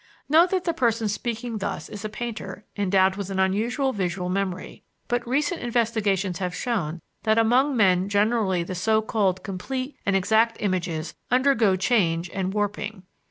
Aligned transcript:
Note 0.27 0.49
that 0.49 0.63
the 0.63 0.73
person 0.73 1.07
speaking 1.07 1.59
thus 1.59 1.87
is 1.87 2.03
a 2.03 2.09
painter 2.09 2.65
endowed 2.75 3.17
with 3.17 3.29
an 3.29 3.37
unusual 3.39 3.93
visual 3.93 4.29
memory; 4.29 4.81
but 5.07 5.27
recent 5.27 5.61
investigations 5.61 6.39
have 6.39 6.55
shown 6.55 7.03
that 7.21 7.37
among 7.37 7.77
men 7.77 8.09
generally 8.09 8.63
the 8.63 8.73
so 8.73 9.03
called 9.03 9.43
complete 9.43 9.95
and 10.03 10.15
exact 10.15 10.57
images 10.59 11.13
undergo 11.29 11.75
change 11.75 12.31
and 12.33 12.51
warping. 12.51 13.03